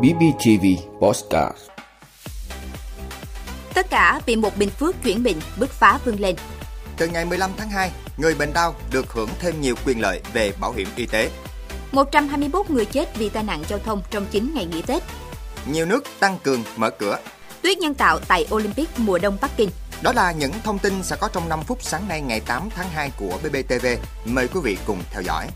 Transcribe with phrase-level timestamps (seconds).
[0.00, 0.66] BBTV
[1.00, 1.56] Postcard
[3.74, 6.36] Tất cả vì một Bình Phước chuyển bệnh bứt phá vươn lên.
[6.96, 10.52] Từ ngày 15 tháng 2, người bệnh đau được hưởng thêm nhiều quyền lợi về
[10.60, 11.30] bảo hiểm y tế.
[11.92, 15.02] 121 người chết vì tai nạn giao thông trong 9 ngày nghỉ Tết.
[15.66, 17.18] Nhiều nước tăng cường mở cửa.
[17.62, 19.70] Tuyết nhân tạo tại Olympic mùa đông Bắc Kinh.
[20.02, 22.88] Đó là những thông tin sẽ có trong 5 phút sáng nay ngày 8 tháng
[22.88, 23.86] 2 của BBTV.
[24.24, 25.46] Mời quý vị cùng theo dõi.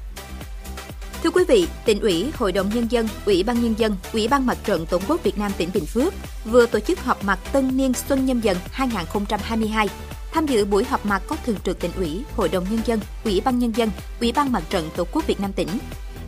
[1.25, 4.47] Thưa quý vị, tỉnh ủy, Hội đồng Nhân dân, Ủy ban Nhân dân, Ủy ban
[4.47, 7.77] Mặt trận Tổ quốc Việt Nam tỉnh Bình Phước vừa tổ chức họp mặt tân
[7.77, 9.89] niên Xuân Nhâm Dần 2022.
[10.33, 13.41] Tham dự buổi họp mặt có Thường trực tỉnh ủy, Hội đồng Nhân dân, Ủy
[13.45, 15.69] ban Nhân dân, Ủy ban Mặt trận Tổ quốc Việt Nam tỉnh,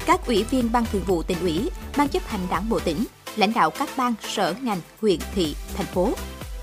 [0.07, 3.05] các ủy viên Ban Thường vụ tỉnh ủy, Ban chấp hành Đảng bộ tỉnh,
[3.37, 6.13] lãnh đạo các ban, sở, ngành, huyện, thị, thành phố.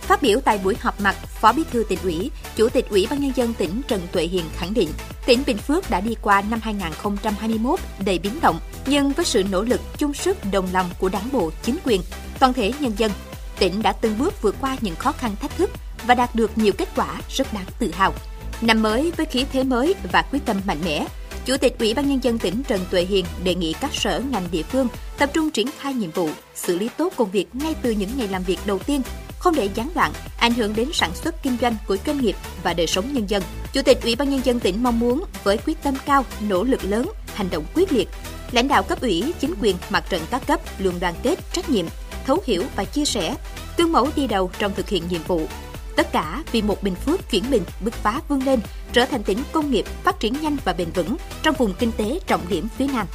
[0.01, 3.19] Phát biểu tại buổi họp mặt, Phó Bí thư tỉnh ủy, Chủ tịch Ủy ban
[3.19, 4.89] nhân dân tỉnh Trần Tuệ Hiền khẳng định,
[5.25, 9.61] tỉnh Bình Phước đã đi qua năm 2021 đầy biến động, nhưng với sự nỗ
[9.61, 12.01] lực chung sức đồng lòng của Đảng bộ, chính quyền,
[12.39, 13.11] toàn thể nhân dân,
[13.59, 15.69] tỉnh đã từng bước vượt qua những khó khăn thách thức
[16.07, 18.13] và đạt được nhiều kết quả rất đáng tự hào.
[18.61, 21.07] Năm mới với khí thế mới và quyết tâm mạnh mẽ,
[21.45, 24.47] Chủ tịch Ủy ban nhân dân tỉnh Trần Tuệ Hiền đề nghị các sở ngành
[24.51, 27.91] địa phương tập trung triển khai nhiệm vụ, xử lý tốt công việc ngay từ
[27.91, 29.01] những ngày làm việc đầu tiên,
[29.43, 32.73] không để gián đoạn, ảnh hưởng đến sản xuất kinh doanh của doanh nghiệp và
[32.73, 33.43] đời sống nhân dân.
[33.73, 36.83] Chủ tịch Ủy ban nhân dân tỉnh mong muốn với quyết tâm cao, nỗ lực
[36.83, 38.09] lớn, hành động quyết liệt,
[38.51, 41.85] lãnh đạo cấp ủy, chính quyền, mặt trận các cấp luôn đoàn kết, trách nhiệm,
[42.25, 43.35] thấu hiểu và chia sẻ,
[43.77, 45.47] tương mẫu đi đầu trong thực hiện nhiệm vụ,
[45.95, 48.59] Tất cả vì một Bình Phước chuyển mình, bứt phá vươn lên,
[48.93, 52.19] trở thành tỉnh công nghiệp phát triển nhanh và bền vững trong vùng kinh tế
[52.27, 53.07] trọng điểm phía Nam.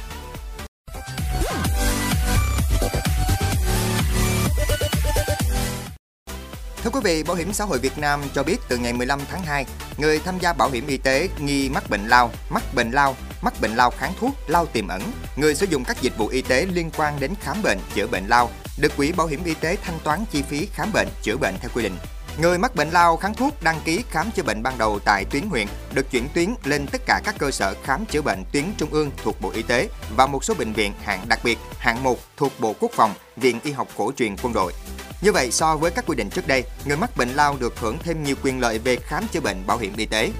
[6.89, 9.43] Thưa quý vị, Bảo hiểm xã hội Việt Nam cho biết từ ngày 15 tháng
[9.43, 9.65] 2,
[9.97, 13.53] người tham gia bảo hiểm y tế nghi mắc bệnh lao, mắc bệnh lao, mắc
[13.61, 15.01] bệnh lao kháng thuốc, lao tiềm ẩn,
[15.35, 18.27] người sử dụng các dịch vụ y tế liên quan đến khám bệnh, chữa bệnh
[18.27, 21.55] lao, được quỹ bảo hiểm y tế thanh toán chi phí khám bệnh, chữa bệnh
[21.61, 21.97] theo quy định.
[22.41, 25.43] Người mắc bệnh lao kháng thuốc đăng ký khám chữa bệnh ban đầu tại tuyến
[25.49, 28.89] huyện được chuyển tuyến lên tất cả các cơ sở khám chữa bệnh tuyến trung
[28.91, 32.19] ương thuộc Bộ Y tế và một số bệnh viện hạng đặc biệt, hạng 1
[32.37, 34.73] thuộc Bộ Quốc phòng, Viện Y học cổ truyền quân đội.
[35.21, 37.97] Như vậy, so với các quy định trước đây, người mắc bệnh lao được hưởng
[38.03, 40.31] thêm nhiều quyền lợi về khám chữa bệnh bảo hiểm y tế.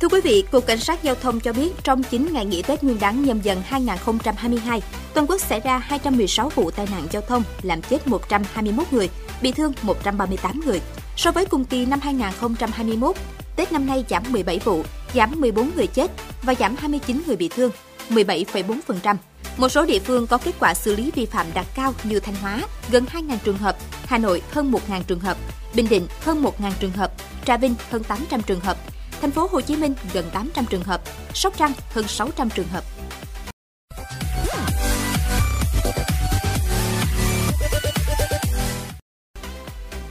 [0.00, 2.82] Thưa quý vị, Cục Cảnh sát Giao thông cho biết trong 9 ngày nghỉ Tết
[2.82, 4.82] Nguyên đán nhâm dần 2022,
[5.14, 9.10] toàn quốc xảy ra 216 vụ tai nạn giao thông, làm chết 121 người,
[9.42, 10.80] bị thương 138 người.
[11.16, 13.16] So với cùng kỳ năm 2021,
[13.56, 14.82] Tết năm nay giảm 17 vụ,
[15.14, 16.10] giảm 14 người chết
[16.42, 17.70] và giảm 29 người bị thương,
[18.10, 19.16] 17,4%.
[19.56, 22.34] Một số địa phương có kết quả xử lý vi phạm đạt cao như Thanh
[22.34, 25.36] Hóa gần 2.000 trường hợp, Hà Nội hơn 1.000 trường hợp,
[25.74, 27.12] Bình Định hơn 1.000 trường hợp,
[27.44, 28.76] Trà Vinh hơn 800 trường hợp,
[29.20, 31.02] Thành phố Hồ Chí Minh gần 800 trường hợp,
[31.34, 32.84] Sóc Trăng hơn 600 trường hợp.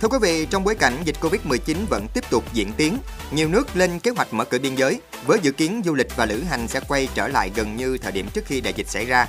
[0.06, 2.98] Thưa quý vị, trong bối cảnh dịch Covid-19 vẫn tiếp tục diễn tiến,
[3.32, 6.26] nhiều nước lên kế hoạch mở cửa biên giới với dự kiến du lịch và
[6.26, 9.06] lữ hành sẽ quay trở lại gần như thời điểm trước khi đại dịch xảy
[9.06, 9.28] ra.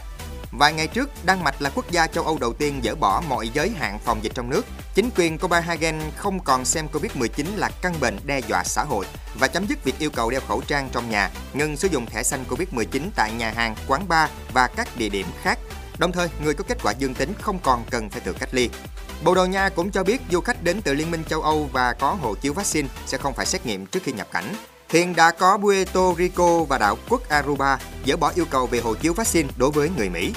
[0.52, 3.48] Vài ngày trước, Đan Mạch là quốc gia châu Âu đầu tiên dỡ bỏ mọi
[3.48, 4.66] giới hạn phòng dịch trong nước.
[4.94, 9.06] Chính quyền Copenhagen không còn xem Covid-19 là căn bệnh đe dọa xã hội
[9.38, 12.22] và chấm dứt việc yêu cầu đeo khẩu trang trong nhà, ngừng sử dụng thẻ
[12.22, 15.58] xanh Covid-19 tại nhà hàng, quán bar và các địa điểm khác.
[15.98, 18.70] Đồng thời, người có kết quả dương tính không còn cần phải tự cách ly.
[19.24, 21.92] Bồ Đào Nha cũng cho biết du khách đến từ Liên minh châu Âu và
[21.92, 24.54] có hộ chiếu vaccine sẽ không phải xét nghiệm trước khi nhập cảnh.
[24.88, 28.94] Hiện đã có Puerto Rico và đảo quốc Aruba dỡ bỏ yêu cầu về hộ
[28.94, 30.32] chiếu vaccine đối với người Mỹ.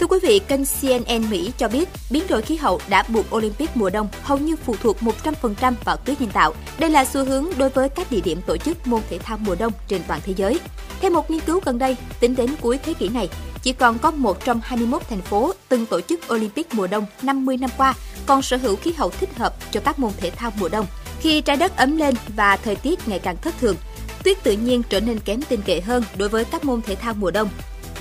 [0.00, 3.76] Thưa quý vị, kênh CNN Mỹ cho biết biến đổi khí hậu đã buộc Olympic
[3.76, 4.96] mùa đông hầu như phụ thuộc
[5.42, 6.54] 100% vào tuyết nhân tạo.
[6.78, 9.54] Đây là xu hướng đối với các địa điểm tổ chức môn thể thao mùa
[9.54, 10.60] đông trên toàn thế giới.
[11.00, 13.28] Theo một nghiên cứu gần đây, tính đến cuối thế kỷ này,
[13.62, 17.56] chỉ còn có một trong 21 thành phố từng tổ chức Olympic mùa đông 50
[17.56, 17.94] năm qua
[18.26, 20.86] còn sở hữu khí hậu thích hợp cho các môn thể thao mùa đông.
[21.20, 23.76] Khi trái đất ấm lên và thời tiết ngày càng thất thường,
[24.24, 27.14] tuyết tự nhiên trở nên kém tin cậy hơn đối với các môn thể thao
[27.14, 27.48] mùa đông.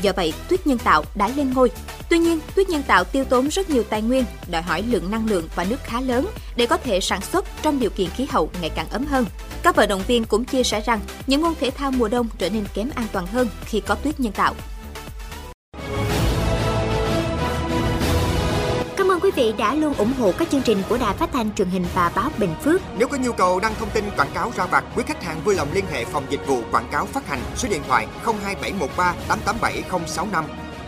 [0.01, 1.71] Do vậy, tuyết nhân tạo đã lên ngôi.
[2.09, 5.29] Tuy nhiên, tuyết nhân tạo tiêu tốn rất nhiều tài nguyên, đòi hỏi lượng năng
[5.29, 8.49] lượng và nước khá lớn để có thể sản xuất trong điều kiện khí hậu
[8.61, 9.25] ngày càng ấm hơn.
[9.63, 12.49] Các vận động viên cũng chia sẻ rằng những môn thể thao mùa đông trở
[12.49, 14.55] nên kém an toàn hơn khi có tuyết nhân tạo.
[18.97, 21.55] Cảm ơn quý vị đã luôn ủng hộ các chương trình của Đài Phát thanh
[21.55, 22.81] truyền hình và báo Bình Phước.
[22.97, 25.55] Nếu có nhu cầu đăng thông tin quảng cáo ra vặt, quý khách hàng vui
[25.55, 30.66] lòng liên hệ phòng dịch vụ quảng cáo phát hành số điện thoại 02713 887065.